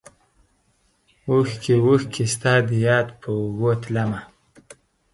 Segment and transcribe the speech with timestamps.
[1.29, 4.19] اوښکې، اوښکې ستا دیاد په اوږو تلمه